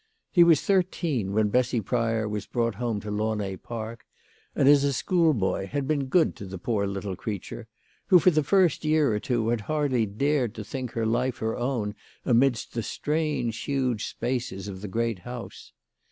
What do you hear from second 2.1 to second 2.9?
or was brought